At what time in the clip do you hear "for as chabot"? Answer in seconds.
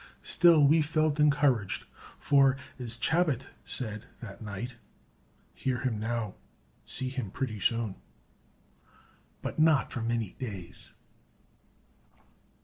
2.17-3.45